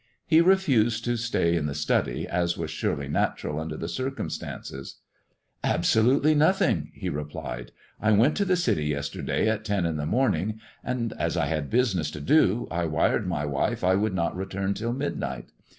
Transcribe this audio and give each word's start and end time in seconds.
He 0.25 0.41
refused 0.41 1.05
to 1.05 1.15
stay 1.15 1.55
in 1.55 1.67
the 1.67 1.75
study, 1.75 2.27
as 2.27 2.57
was 2.57 2.71
surely 2.71 3.07
natuml 3.07 3.61
under 3.61 3.77
the 3.77 3.85
oircum 3.85 4.31
stances." 4.31 4.95
I 5.63 5.67
eiamitied 5.67 5.67
tbe 5.67 5.67
apartment 5.67 5.67
cacefullj."" 5.67 5.73
Absolutely 5.75 6.33
nothing," 6.35 6.91
he 6.95 7.09
replied. 7.09 7.71
"I 8.01 8.11
went 8.13 8.35
to 8.37 8.45
the 8.45 8.55
City 8.55 8.85
yesterday 8.85 9.47
at 9.47 9.63
ten 9.63 9.85
in 9.85 9.97
the 9.97 10.07
morning, 10.07 10.59
and, 10.83 11.13
as 11.19 11.37
I 11.37 11.45
had 11.45 11.69
business 11.69 12.09
to 12.09 12.19
do, 12.19 12.67
I 12.71 12.85
wired 12.85 13.27
my 13.27 13.45
wife 13.45 13.83
I 13.83 13.93
would 13.93 14.15
not 14.15 14.35
return 14.35 14.73
till 14.73 14.93
midnight. 14.93 15.51